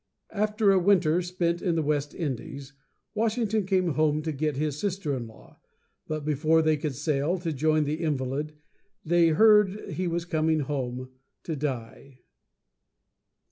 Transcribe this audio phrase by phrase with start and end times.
[0.33, 2.73] After a winter spent in the West Indies,
[3.13, 5.59] Washington came home to get his sister in law;
[6.07, 8.53] but before they could sail to join the invalid,
[9.05, 11.09] they heard he was coming home
[11.43, 12.21] to die.